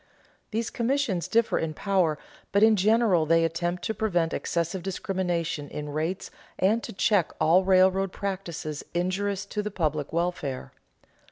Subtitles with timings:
[0.49, 2.17] These commissions differ in power,
[2.51, 7.63] but in general they attempt to prevent excessive discrimination in rates and to check all
[7.63, 10.73] railroad practices injurious to the public welfare.